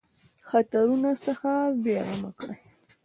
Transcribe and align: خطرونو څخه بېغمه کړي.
خطرونو 0.49 1.11
څخه 1.25 1.51
بېغمه 1.83 2.31
کړي. 2.39 2.57